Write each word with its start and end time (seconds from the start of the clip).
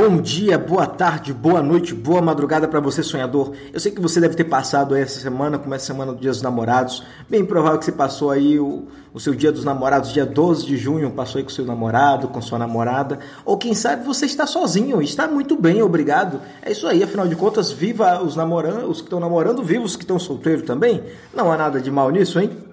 Bom 0.00 0.20
dia, 0.20 0.56
boa 0.56 0.86
tarde, 0.86 1.32
boa 1.32 1.60
noite, 1.60 1.92
boa 1.92 2.22
madrugada 2.22 2.68
para 2.68 2.78
você 2.78 3.02
sonhador. 3.02 3.52
Eu 3.72 3.80
sei 3.80 3.90
que 3.90 4.00
você 4.00 4.20
deve 4.20 4.36
ter 4.36 4.44
passado 4.44 4.94
essa 4.94 5.18
semana, 5.18 5.58
como 5.58 5.74
é 5.74 5.76
a 5.76 5.80
semana 5.80 6.12
do 6.12 6.20
Dia 6.20 6.30
dos 6.30 6.40
Namorados. 6.40 7.02
Bem 7.28 7.44
provável 7.44 7.80
que 7.80 7.84
você 7.84 7.90
passou 7.90 8.30
aí 8.30 8.60
o, 8.60 8.86
o 9.12 9.18
seu 9.18 9.34
Dia 9.34 9.50
dos 9.50 9.64
Namorados, 9.64 10.12
dia 10.12 10.24
12 10.24 10.64
de 10.64 10.76
junho, 10.76 11.10
passou 11.10 11.40
aí 11.40 11.42
com 11.42 11.50
seu 11.50 11.64
namorado, 11.64 12.28
com 12.28 12.40
sua 12.40 12.60
namorada. 12.60 13.18
Ou 13.44 13.58
quem 13.58 13.74
sabe 13.74 14.06
você 14.06 14.24
está 14.24 14.46
sozinho, 14.46 15.02
está 15.02 15.26
muito 15.26 15.56
bem, 15.56 15.82
obrigado. 15.82 16.40
É 16.62 16.70
isso 16.70 16.86
aí, 16.86 17.02
afinal 17.02 17.26
de 17.26 17.34
contas, 17.34 17.72
viva 17.72 18.22
os 18.22 18.36
namorandos, 18.36 18.88
os 18.88 18.98
que 18.98 19.08
estão 19.08 19.18
namorando, 19.18 19.64
viva 19.64 19.82
os 19.82 19.96
que 19.96 20.04
estão 20.04 20.16
solteiros 20.16 20.62
também. 20.62 21.02
Não 21.34 21.50
há 21.50 21.56
nada 21.56 21.80
de 21.80 21.90
mal 21.90 22.08
nisso, 22.12 22.38
hein? 22.38 22.67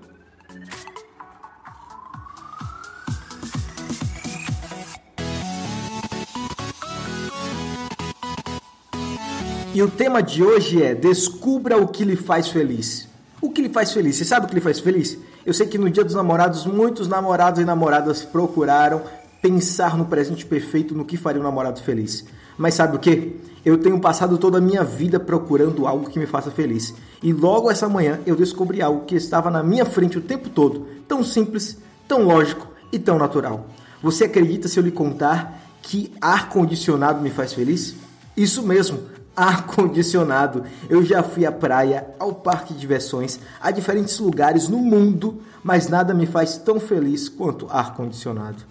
E 9.75 9.83
o 9.83 9.89
tema 9.89 10.23
de 10.23 10.41
hoje 10.41 10.81
é 10.81 10.95
Descubra 10.95 11.77
o 11.77 11.85
que 11.85 12.05
lhe 12.05 12.15
faz 12.15 12.47
feliz. 12.47 13.09
O 13.41 13.49
que 13.49 13.61
lhe 13.61 13.67
faz 13.67 13.91
feliz? 13.91 14.15
Você 14.15 14.23
sabe 14.23 14.45
o 14.45 14.47
que 14.47 14.55
lhe 14.55 14.61
faz 14.61 14.79
feliz? 14.79 15.17
Eu 15.45 15.53
sei 15.53 15.67
que 15.67 15.77
no 15.77 15.89
Dia 15.89 16.05
dos 16.05 16.15
Namorados, 16.15 16.65
muitos 16.65 17.09
namorados 17.09 17.59
e 17.59 17.65
namoradas 17.65 18.23
procuraram 18.23 19.01
pensar 19.41 19.97
no 19.97 20.05
presente 20.05 20.45
perfeito, 20.45 20.95
no 20.95 21.03
que 21.03 21.17
faria 21.17 21.41
um 21.41 21.43
namorado 21.43 21.81
feliz. 21.81 22.23
Mas 22.57 22.75
sabe 22.75 22.95
o 22.95 22.99
que? 22.99 23.35
Eu 23.65 23.77
tenho 23.77 23.99
passado 23.99 24.37
toda 24.37 24.59
a 24.59 24.61
minha 24.61 24.81
vida 24.81 25.19
procurando 25.19 25.85
algo 25.85 26.09
que 26.09 26.19
me 26.19 26.25
faça 26.25 26.49
feliz. 26.49 26.95
E 27.21 27.33
logo 27.33 27.69
essa 27.69 27.89
manhã 27.89 28.21
eu 28.25 28.37
descobri 28.37 28.81
algo 28.81 29.03
que 29.03 29.15
estava 29.15 29.51
na 29.51 29.61
minha 29.61 29.83
frente 29.83 30.17
o 30.17 30.21
tempo 30.21 30.47
todo, 30.47 30.87
tão 31.05 31.21
simples, 31.21 31.77
tão 32.07 32.23
lógico 32.23 32.65
e 32.93 32.97
tão 32.97 33.19
natural. 33.19 33.67
Você 34.01 34.23
acredita 34.23 34.69
se 34.69 34.79
eu 34.79 34.83
lhe 34.83 34.91
contar 34.91 35.61
que 35.81 36.13
ar 36.21 36.47
condicionado 36.47 37.21
me 37.21 37.29
faz 37.29 37.51
feliz? 37.51 37.93
Isso 38.37 38.63
mesmo 38.63 39.14
ar-condicionado. 39.35 40.63
Eu 40.89 41.03
já 41.03 41.21
fui 41.21 41.45
à 41.45 41.51
praia, 41.51 42.07
ao 42.19 42.33
parque 42.33 42.73
de 42.73 42.79
diversões, 42.79 43.39
a 43.59 43.71
diferentes 43.71 44.17
lugares 44.19 44.67
no 44.67 44.77
mundo, 44.77 45.41
mas 45.63 45.89
nada 45.89 46.13
me 46.13 46.25
faz 46.25 46.57
tão 46.57 46.79
feliz 46.79 47.27
quanto 47.27 47.67
ar-condicionado. 47.69 48.63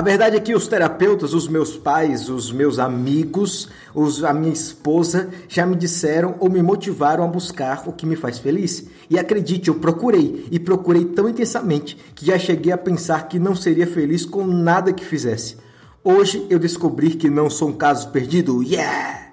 A 0.00 0.02
verdade 0.02 0.34
é 0.34 0.40
que 0.40 0.54
os 0.54 0.66
terapeutas, 0.66 1.34
os 1.34 1.46
meus 1.46 1.76
pais, 1.76 2.30
os 2.30 2.50
meus 2.50 2.78
amigos, 2.78 3.68
os, 3.94 4.24
a 4.24 4.32
minha 4.32 4.50
esposa 4.50 5.28
já 5.46 5.66
me 5.66 5.76
disseram 5.76 6.36
ou 6.40 6.48
me 6.48 6.62
motivaram 6.62 7.22
a 7.22 7.26
buscar 7.26 7.86
o 7.86 7.92
que 7.92 8.06
me 8.06 8.16
faz 8.16 8.38
feliz. 8.38 8.88
E 9.10 9.18
acredite, 9.18 9.68
eu 9.68 9.74
procurei 9.74 10.46
e 10.50 10.58
procurei 10.58 11.04
tão 11.04 11.28
intensamente 11.28 11.98
que 12.14 12.24
já 12.24 12.38
cheguei 12.38 12.72
a 12.72 12.78
pensar 12.78 13.28
que 13.28 13.38
não 13.38 13.54
seria 13.54 13.86
feliz 13.86 14.24
com 14.24 14.46
nada 14.46 14.90
que 14.90 15.04
fizesse. 15.04 15.58
Hoje 16.02 16.46
eu 16.48 16.58
descobri 16.58 17.10
que 17.10 17.28
não 17.28 17.50
sou 17.50 17.68
um 17.68 17.74
caso 17.74 18.08
perdido. 18.08 18.62
Yeah! 18.62 19.32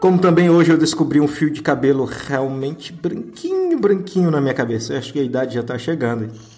Como 0.00 0.18
também 0.18 0.48
hoje 0.48 0.72
eu 0.72 0.78
descobri 0.78 1.20
um 1.20 1.28
fio 1.28 1.50
de 1.50 1.60
cabelo 1.60 2.06
realmente 2.06 2.90
branquinho, 2.90 3.78
branquinho 3.78 4.30
na 4.30 4.40
minha 4.40 4.54
cabeça. 4.54 4.94
Eu 4.94 4.98
acho 4.98 5.12
que 5.12 5.20
a 5.20 5.22
idade 5.22 5.56
já 5.56 5.60
está 5.60 5.76
chegando. 5.76 6.55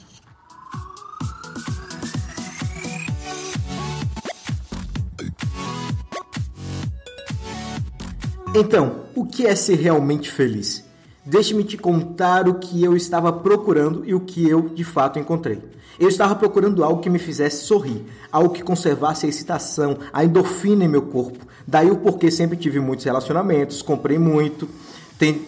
Então, 8.55 9.05
o 9.15 9.27
que 9.27 9.47
é 9.47 9.55
ser 9.55 9.77
realmente 9.77 10.31
feliz? 10.31 10.85
Deixe-me 11.25 11.63
te 11.63 11.77
contar 11.77 12.49
o 12.49 12.55
que 12.55 12.83
eu 12.83 12.97
estava 12.97 13.31
procurando 13.33 14.03
e 14.07 14.15
o 14.15 14.21
que 14.21 14.49
eu 14.49 14.71
de 14.71 14.83
fato 14.85 15.19
encontrei. 15.19 15.61
Eu 16.01 16.09
estava 16.09 16.35
procurando 16.35 16.83
algo 16.83 17.03
que 17.03 17.11
me 17.11 17.19
fizesse 17.19 17.67
sorrir, 17.67 18.05
algo 18.33 18.51
que 18.51 18.63
conservasse 18.63 19.27
a 19.27 19.29
excitação, 19.29 19.99
a 20.13 20.25
endorfina 20.25 20.85
em 20.85 20.89
meu 20.89 21.03
corpo. 21.03 21.47
Daí 21.67 21.91
o 21.91 21.97
porquê 21.97 22.31
sempre 22.31 22.57
tive 22.57 22.81
muitos 22.81 23.05
relacionamentos, 23.05 23.83
comprei 23.83 24.19
muito, 24.19 24.69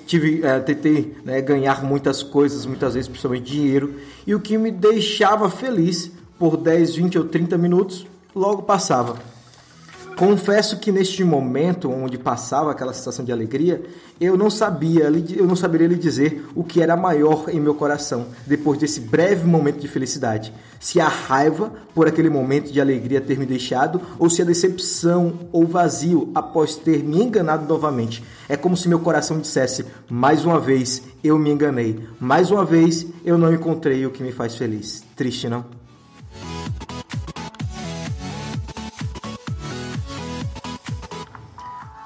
tive, 0.07 0.45
é, 0.45 0.61
tentei 0.61 1.17
né, 1.25 1.41
ganhar 1.41 1.83
muitas 1.83 2.23
coisas, 2.23 2.67
muitas 2.67 2.95
vezes 2.95 3.09
principalmente 3.09 3.51
dinheiro, 3.51 3.95
e 4.27 4.35
o 4.35 4.41
que 4.41 4.59
me 4.59 4.71
deixava 4.71 5.49
feliz 5.49 6.11
por 6.39 6.57
10, 6.57 6.97
20 6.97 7.19
ou 7.19 7.25
30 7.25 7.57
minutos, 7.57 8.07
logo 8.35 8.63
passava. 8.63 9.17
Confesso 10.21 10.77
que 10.77 10.93
neste 10.93 11.25
momento 11.25 11.91
onde 11.91 12.19
passava 12.19 12.71
aquela 12.71 12.93
sensação 12.93 13.25
de 13.25 13.33
alegria, 13.33 13.81
eu 14.21 14.37
não 14.37 14.51
sabia, 14.51 15.05
eu 15.05 15.47
não 15.47 15.57
saberia 15.57 15.89
lhe 15.89 15.95
dizer 15.95 16.45
o 16.55 16.63
que 16.63 16.83
era 16.83 16.95
maior 16.95 17.47
em 17.49 17.59
meu 17.59 17.75
coração 17.75 18.27
depois 18.47 18.79
desse 18.79 19.01
breve 19.01 19.47
momento 19.47 19.81
de 19.81 19.89
felicidade. 19.89 20.53
Se 20.79 21.01
a 21.01 21.09
raiva 21.09 21.73
por 21.95 22.07
aquele 22.07 22.29
momento 22.29 22.71
de 22.71 22.83
alegria 22.83 23.19
ter 23.19 23.39
me 23.39 23.47
deixado 23.47 23.99
ou 24.19 24.29
se 24.29 24.43
a 24.43 24.45
decepção 24.45 25.49
ou 25.51 25.67
vazio 25.67 26.31
após 26.35 26.77
ter 26.77 27.03
me 27.03 27.23
enganado 27.23 27.67
novamente. 27.67 28.23
É 28.47 28.59
como 28.59 28.77
se 28.77 28.91
meu 28.91 29.01
coração 29.01 29.41
dissesse: 29.41 29.87
mais 30.07 30.45
uma 30.45 30.61
vez 30.61 31.03
eu 31.25 31.39
me 31.39 31.49
enganei, 31.49 31.99
mais 32.21 32.51
uma 32.51 32.63
vez 32.63 33.07
eu 33.25 33.39
não 33.39 33.55
encontrei 33.55 34.05
o 34.05 34.11
que 34.11 34.23
me 34.23 34.33
faz 34.33 34.55
feliz. 34.55 35.03
Triste, 35.17 35.49
não? 35.49 35.80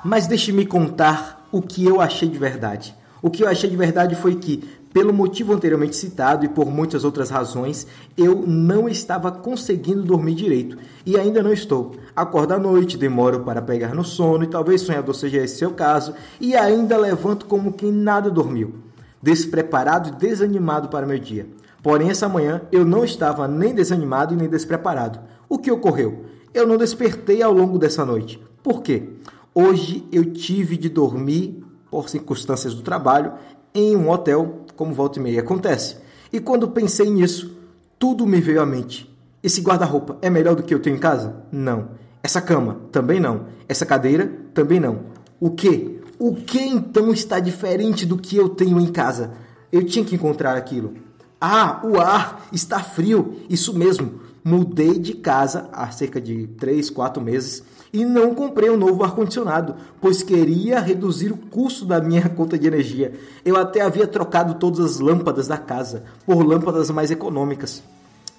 Mas 0.04 0.26
deixe-me 0.26 0.66
contar 0.66 1.48
o 1.50 1.62
que 1.62 1.82
eu 1.82 1.98
achei 1.98 2.28
de 2.28 2.38
verdade. 2.38 2.94
O 3.22 3.31
que 3.31 3.42
eu 3.42 3.48
achei 3.48 3.70
de 3.70 3.76
verdade 3.76 4.15
foi 4.15 4.34
que, 4.34 4.62
pelo 4.92 5.15
motivo 5.15 5.54
anteriormente 5.54 5.97
citado 5.97 6.44
e 6.44 6.48
por 6.48 6.66
muitas 6.66 7.04
outras 7.04 7.31
razões, 7.31 7.87
eu 8.14 8.44
não 8.47 8.87
estava 8.87 9.32
conseguindo 9.32 10.03
dormir 10.03 10.34
direito 10.34 10.76
e 11.06 11.19
ainda 11.19 11.43
não 11.43 11.54
estou. 11.54 11.97
Acordo 12.14 12.53
à 12.53 12.59
noite, 12.59 12.98
demoro 12.98 13.41
para 13.41 13.62
pegar 13.62 13.94
no 13.94 14.04
sono 14.04 14.44
e 14.44 14.48
talvez 14.48 14.82
sonhador 14.82 15.14
seja 15.14 15.38
esse 15.38 15.56
seu 15.56 15.70
caso, 15.70 16.12
e 16.38 16.54
ainda 16.54 16.98
levanto 16.98 17.47
como 17.47 17.72
quem 17.72 17.91
nada 17.91 18.31
dormiu, 18.31 18.75
despreparado 19.22 20.10
e 20.10 20.12
desanimado 20.12 20.91
para 20.91 21.06
meu 21.06 21.19
dia. 21.19 21.47
Porém, 21.82 22.10
essa 22.10 22.28
manhã 22.28 22.60
eu 22.70 22.84
não 22.84 23.06
estava 23.06 23.48
nem 23.48 23.75
desanimado 23.75 24.34
e 24.34 24.37
nem 24.37 24.50
despreparado. 24.50 25.19
O 25.48 25.56
que 25.56 25.70
ocorreu? 25.70 26.26
Eu 26.53 26.66
não 26.66 26.76
despertei 26.76 27.43
ao 27.43 27.54
longo 27.54 27.78
dessa 27.78 28.04
noite. 28.04 28.38
Por 28.62 28.82
quê? 28.82 29.09
Hoje 29.54 30.04
eu 30.10 30.32
tive 30.32 30.76
de 30.76 30.88
dormir, 30.88 31.62
por 31.88 32.09
circunstâncias 32.09 32.75
do 32.75 32.82
trabalho, 32.82 33.34
em 33.72 33.97
um 33.97 34.10
hotel, 34.10 34.65
como 34.75 34.92
volta 34.92 35.20
e 35.20 35.22
meia 35.22 35.41
acontece. 35.41 35.97
E 36.32 36.41
quando 36.41 36.69
pensei 36.69 37.09
nisso, 37.09 37.56
tudo 37.97 38.26
me 38.26 38.41
veio 38.41 38.60
à 38.60 38.66
mente. 38.66 39.09
Esse 39.41 39.60
guarda-roupa 39.60 40.19
é 40.20 40.28
melhor 40.28 40.56
do 40.56 40.64
que 40.64 40.75
eu 40.75 40.81
tenho 40.81 40.97
em 40.97 40.98
casa? 40.98 41.44
Não. 41.53 41.91
Essa 42.20 42.41
cama? 42.41 42.81
Também 42.91 43.20
não. 43.20 43.47
Essa 43.69 43.87
cadeira? 43.87 44.26
Também 44.53 44.81
não. 44.81 45.03
O 45.38 45.50
que? 45.50 46.00
O 46.19 46.34
que 46.34 46.59
então 46.59 47.12
está 47.12 47.38
diferente 47.38 48.04
do 48.04 48.19
que 48.19 48.37
eu 48.37 48.48
tenho 48.48 48.81
em 48.81 48.91
casa? 48.91 49.34
Eu 49.70 49.84
tinha 49.84 50.04
que 50.04 50.16
encontrar 50.16 50.56
aquilo. 50.56 50.94
Ah, 51.41 51.81
o 51.84 52.00
ar 52.00 52.48
está 52.50 52.81
frio. 52.81 53.37
Isso 53.48 53.72
mesmo. 53.72 54.20
Mudei 54.44 54.99
de 54.99 55.15
casa 55.15 55.71
há 55.72 55.91
cerca 55.91 56.21
de 56.21 56.47
3, 56.59 56.91
4 56.91 57.22
meses 57.22 57.65
e 57.91 58.05
não 58.05 58.34
comprei 58.34 58.69
um 58.69 58.77
novo 58.77 59.03
ar-condicionado, 59.03 59.75
pois 60.03 60.22
queria 60.22 60.81
reduzir 60.81 61.32
o 61.32 61.37
custo 61.37 61.87
da 61.87 61.99
minha 61.99 62.28
conta 62.37 62.59
de 62.59 62.66
energia. 62.66 63.15
Eu 63.43 63.56
até 63.56 63.81
havia 63.81 64.06
trocado 64.06 64.56
todas 64.56 64.81
as 64.81 65.00
lâmpadas 65.00 65.47
da 65.47 65.56
casa 65.56 66.05
por 66.26 66.44
lâmpadas 66.44 66.91
mais 66.91 67.11
econômicas. 67.11 67.82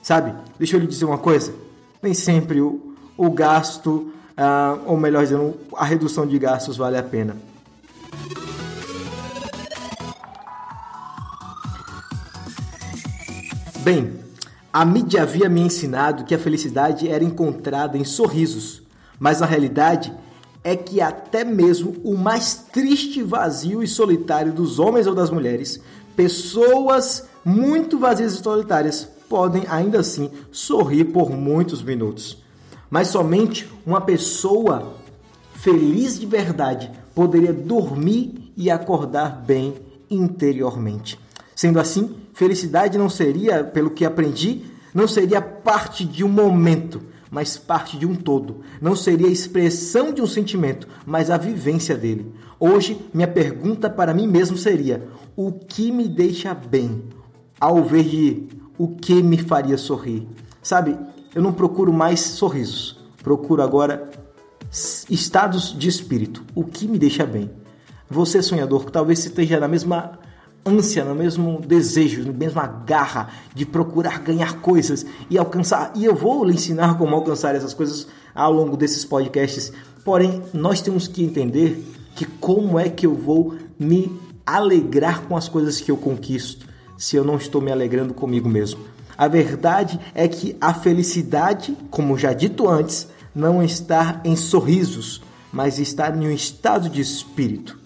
Sabe, 0.04 0.36
deixa 0.60 0.76
eu 0.76 0.80
lhe 0.80 0.86
dizer 0.86 1.06
uma 1.06 1.18
coisa: 1.18 1.52
nem 2.04 2.14
sempre 2.14 2.62
o, 2.62 2.94
o 3.18 3.32
gasto, 3.32 4.12
ah, 4.38 4.78
ou 4.86 4.98
melhor 4.98 5.24
dizendo, 5.24 5.56
a 5.76 5.86
redução 5.86 6.28
de 6.28 6.38
gastos 6.38 6.78
vale 6.78 6.98
a 6.98 7.04
pena. 7.04 7.36
Bem, 13.84 14.25
a 14.78 14.84
mídia 14.84 15.22
havia 15.22 15.48
me 15.48 15.62
ensinado 15.62 16.26
que 16.26 16.36
a 16.36 16.40
felicidade 16.40 17.08
era 17.08 17.24
encontrada 17.24 17.98
em 17.98 18.04
sorrisos 18.04 18.84
mas 19.18 19.42
a 19.42 19.46
realidade 19.46 20.14
é 20.64 20.76
que 20.76 21.00
até 21.00 21.44
mesmo 21.44 21.96
o 22.04 22.18
mais 22.18 22.56
triste, 22.74 23.22
vazio 23.22 23.84
e 23.84 23.88
solitário 23.88 24.52
dos 24.52 24.80
homens 24.80 25.08
ou 25.08 25.16
das 25.16 25.30
mulheres, 25.30 25.80
pessoas 26.16 27.26
muito 27.44 27.98
vazias 27.98 28.34
e 28.34 28.44
solitárias, 28.44 29.08
podem 29.30 29.64
ainda 29.70 30.00
assim 30.00 30.30
sorrir 30.52 31.06
por 31.06 31.30
muitos 31.30 31.82
minutos. 31.82 32.44
Mas 32.90 33.08
somente 33.08 33.72
uma 33.86 34.02
pessoa 34.02 34.96
feliz 35.54 36.20
de 36.20 36.26
verdade 36.26 36.92
poderia 37.14 37.54
dormir 37.54 38.52
e 38.58 38.70
acordar 38.70 39.44
bem 39.46 39.76
interiormente. 40.10 41.18
Sendo 41.56 41.80
assim, 41.80 42.16
felicidade 42.36 42.98
não 42.98 43.10
seria, 43.10 43.64
pelo 43.64 43.90
que 43.90 44.06
aprendi, 44.06 44.66
não 44.94 45.08
seria 45.08 45.42
parte 45.42 46.06
de 46.06 46.24
um 46.24 46.28
momento, 46.28 47.02
mas 47.32 47.58
parte 47.58 47.98
de 47.98 48.06
um 48.06 48.14
todo. 48.14 48.62
Não 48.82 48.96
seria 48.96 49.28
a 49.28 49.32
expressão 49.32 50.14
de 50.14 50.22
um 50.22 50.28
sentimento, 50.28 50.88
mas 51.06 51.32
a 51.32 51.38
vivência 51.38 51.98
dele. 51.98 52.32
Hoje, 52.60 53.00
minha 53.14 53.28
pergunta 53.28 53.90
para 53.90 54.14
mim 54.14 54.28
mesmo 54.28 54.58
seria: 54.58 55.08
o 55.36 55.52
que 55.52 55.92
me 55.92 56.08
deixa 56.08 56.54
bem? 56.54 57.06
Ao 57.60 57.82
ver 57.84 58.04
de 58.04 58.48
o 58.78 58.90
que 58.90 59.24
me 59.24 59.38
faria 59.38 59.78
sorrir? 59.78 60.28
Sabe, 60.62 60.98
eu 61.34 61.42
não 61.42 61.54
procuro 61.54 61.94
mais 61.94 62.20
sorrisos, 62.20 63.00
procuro 63.24 63.62
agora 63.62 64.10
estados 65.10 65.78
de 65.78 65.88
espírito. 65.88 66.44
O 66.54 66.66
que 66.66 66.86
me 66.86 67.00
deixa 67.00 67.26
bem? 67.26 67.50
Você, 68.10 68.42
sonhador, 68.42 68.86
que 68.86 68.92
talvez 68.92 69.20
esteja 69.20 69.58
na 69.58 69.70
mesma 69.70 70.20
ânsia, 70.66 71.06
no 71.06 71.14
mesmo 71.14 71.62
desejo, 71.62 72.26
na 72.26 72.34
mesma 72.34 72.66
garra 72.66 73.30
de 73.54 73.66
procurar 73.66 74.20
ganhar 74.20 74.62
coisas 74.62 75.06
e 75.30 75.38
alcançar. 75.38 75.92
E 75.96 76.06
eu 76.06 76.16
vou 76.16 76.44
lhe 76.44 76.54
ensinar 76.54 76.98
como 76.98 77.16
alcançar 77.16 77.56
essas 77.56 77.74
coisas 77.74 78.08
ao 78.34 78.52
longo 78.52 78.76
desses 78.76 79.06
podcasts. 79.06 79.72
Porém, 80.04 80.42
nós 80.54 80.82
temos 80.82 81.08
que 81.08 81.24
entender 81.24 81.84
que 82.16 82.26
como 82.26 82.80
é 82.80 82.90
que 82.90 83.06
eu 83.06 83.14
vou 83.14 83.56
me 83.78 84.20
alegrar 84.46 85.24
com 85.24 85.36
as 85.36 85.48
coisas 85.48 85.80
que 85.82 85.92
eu 85.92 85.98
conquisto 85.98 86.68
se 86.98 87.16
eu 87.16 87.24
não 87.24 87.36
estou 87.36 87.62
me 87.62 87.72
alegrando 87.72 88.14
comigo 88.14 88.48
mesmo. 88.48 88.82
A 89.18 89.28
verdade 89.28 90.00
é 90.14 90.28
que 90.28 90.56
a 90.60 90.74
felicidade, 90.74 91.78
como 91.90 92.18
já 92.18 92.34
dito 92.34 92.70
antes, 92.70 93.08
não 93.34 93.64
está 93.64 94.22
em 94.24 94.36
sorrisos, 94.36 95.22
mas 95.52 95.80
está 95.80 96.10
em 96.10 96.28
um 96.28 96.32
estado 96.32 96.90
de 96.90 97.02
espírito. 97.02 97.85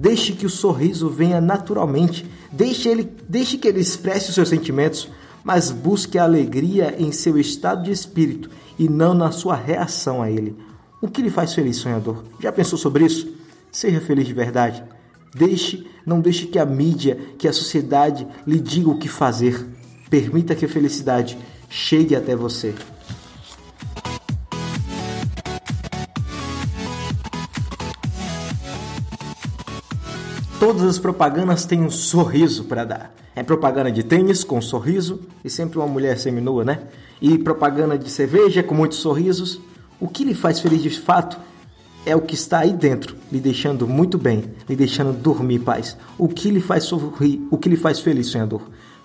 Deixe 0.00 0.32
que 0.32 0.46
o 0.46 0.50
sorriso 0.50 1.10
venha 1.10 1.42
naturalmente. 1.42 2.24
Deixe, 2.50 2.88
ele, 2.88 3.06
deixe 3.28 3.58
que 3.58 3.68
ele 3.68 3.80
expresse 3.80 4.30
os 4.30 4.34
seus 4.34 4.48
sentimentos, 4.48 5.10
mas 5.44 5.70
busque 5.70 6.16
a 6.16 6.24
alegria 6.24 6.96
em 6.98 7.12
seu 7.12 7.36
estado 7.36 7.82
de 7.82 7.92
espírito 7.92 8.48
e 8.78 8.88
não 8.88 9.12
na 9.12 9.30
sua 9.30 9.54
reação 9.54 10.22
a 10.22 10.30
ele. 10.30 10.56
O 11.02 11.08
que 11.08 11.20
lhe 11.20 11.28
faz 11.28 11.52
feliz, 11.52 11.76
sonhador? 11.76 12.24
Já 12.40 12.50
pensou 12.50 12.78
sobre 12.78 13.04
isso? 13.04 13.30
Seja 13.70 14.00
feliz 14.00 14.26
de 14.26 14.32
verdade. 14.32 14.82
Deixe, 15.34 15.86
não 16.06 16.18
deixe 16.18 16.46
que 16.46 16.58
a 16.58 16.64
mídia, 16.64 17.18
que 17.36 17.46
a 17.46 17.52
sociedade 17.52 18.26
lhe 18.46 18.58
diga 18.58 18.88
o 18.88 18.98
que 18.98 19.06
fazer. 19.06 19.66
Permita 20.08 20.54
que 20.54 20.64
a 20.64 20.68
felicidade 20.68 21.36
chegue 21.68 22.16
até 22.16 22.34
você. 22.34 22.74
Todas 30.60 30.82
as 30.82 30.98
propagandas 30.98 31.64
têm 31.64 31.80
um 31.80 31.88
sorriso 31.88 32.64
para 32.64 32.84
dar. 32.84 33.14
É 33.34 33.42
propaganda 33.42 33.90
de 33.90 34.02
tênis 34.02 34.44
com 34.44 34.58
um 34.58 34.62
sorriso 34.62 35.22
e 35.42 35.48
sempre 35.48 35.78
uma 35.78 35.86
mulher 35.86 36.18
seminua, 36.18 36.62
né? 36.66 36.82
E 37.18 37.38
propaganda 37.38 37.96
de 37.96 38.10
cerveja 38.10 38.62
com 38.62 38.74
muitos 38.74 38.98
sorrisos. 38.98 39.58
O 39.98 40.06
que 40.06 40.22
lhe 40.22 40.34
faz 40.34 40.60
feliz 40.60 40.82
de 40.82 40.90
fato 40.90 41.38
é 42.04 42.14
o 42.14 42.20
que 42.20 42.34
está 42.34 42.58
aí 42.58 42.74
dentro, 42.74 43.16
lhe 43.32 43.40
deixando 43.40 43.88
muito 43.88 44.18
bem, 44.18 44.52
lhe 44.68 44.76
deixando 44.76 45.14
dormir 45.14 45.60
paz. 45.60 45.96
O 46.18 46.28
que 46.28 46.50
lhe 46.50 46.60
faz 46.60 46.84
sorrir, 46.84 47.40
o 47.50 47.56
que 47.56 47.70
lhe 47.70 47.76
faz 47.76 48.00
feliz, 48.00 48.26
sonhador. 48.26 48.60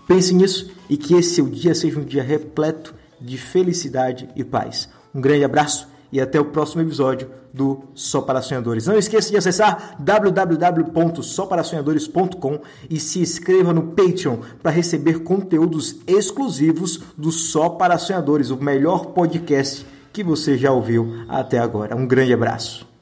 Pense 0.06 0.34
nisso 0.34 0.70
e 0.90 0.98
que 0.98 1.16
esse 1.16 1.36
seu 1.36 1.48
dia 1.48 1.74
seja 1.74 1.98
um 1.98 2.04
dia 2.04 2.22
repleto 2.22 2.94
de 3.22 3.38
felicidade 3.38 4.28
e 4.36 4.44
paz. 4.44 4.90
Um 5.14 5.22
grande 5.22 5.46
abraço 5.46 5.88
e 6.16 6.22
até 6.22 6.40
o 6.40 6.46
próximo 6.46 6.82
episódio 6.82 7.30
do 7.54 7.84
Só 7.94 8.22
para 8.22 8.42
Sonhadores. 8.42 8.88
Não 8.88 8.98
esqueça 8.98 9.30
de 9.30 9.36
acessar 9.36 9.98
www.soparasonhadores.com 10.00 12.62
e 12.90 12.98
se 13.02 13.20
inscreva 13.20 13.74
no 13.74 13.88
Patreon 13.88 14.38
para 14.64 14.72
receber 14.72 15.24
conteúdos 15.24 15.98
exclusivos 16.08 17.02
do 17.18 17.34
Só 17.34 17.68
para 17.68 17.98
Sonhadores, 17.98 18.50
o 18.50 18.56
melhor 18.56 19.08
podcast 19.08 19.86
que 20.14 20.24
você 20.24 20.58
já 20.58 20.72
ouviu 20.72 21.26
até 21.28 21.60
agora. 21.60 21.98
Um 21.98 22.08
grande 22.08 22.34
abraço. 22.34 22.95